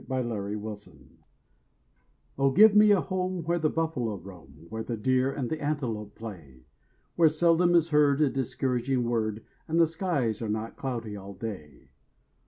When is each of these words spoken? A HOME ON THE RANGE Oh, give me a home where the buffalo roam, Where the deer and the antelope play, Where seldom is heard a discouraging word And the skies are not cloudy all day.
A 0.01 0.03
HOME 0.15 0.31
ON 0.31 0.47
THE 0.49 0.57
RANGE 0.57 0.99
Oh, 2.39 2.49
give 2.49 2.75
me 2.75 2.89
a 2.89 3.01
home 3.01 3.43
where 3.43 3.59
the 3.59 3.69
buffalo 3.69 4.15
roam, 4.17 4.65
Where 4.69 4.81
the 4.81 4.97
deer 4.97 5.31
and 5.31 5.47
the 5.47 5.61
antelope 5.63 6.15
play, 6.15 6.65
Where 7.15 7.29
seldom 7.29 7.75
is 7.75 7.89
heard 7.91 8.19
a 8.19 8.29
discouraging 8.31 9.03
word 9.07 9.43
And 9.67 9.79
the 9.79 9.85
skies 9.85 10.41
are 10.41 10.49
not 10.49 10.75
cloudy 10.75 11.15
all 11.15 11.35
day. 11.35 11.89